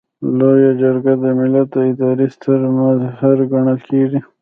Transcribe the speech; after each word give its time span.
لویه 0.37 0.71
جرګه 0.81 1.13
د 1.23 1.25
ملت 1.39 1.67
د 1.73 1.77
ادارې 1.89 2.27
ستر 2.35 2.59
مظهر 2.79 3.37
ګڼل 3.51 3.79
کیږي. 3.89 4.19